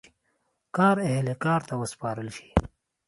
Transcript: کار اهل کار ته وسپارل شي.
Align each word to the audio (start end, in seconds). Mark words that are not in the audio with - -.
کار 0.75 0.95
اهل 1.09 1.27
کار 1.43 1.61
ته 1.67 1.73
وسپارل 1.81 2.27
شي. 2.37 2.47